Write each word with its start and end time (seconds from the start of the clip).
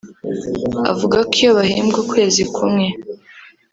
avuga 0.91 1.17
ko 1.27 1.33
iyo 1.41 1.51
bahembwe 1.57 1.97
ukwezi 2.03 2.43
kumwe 2.55 2.87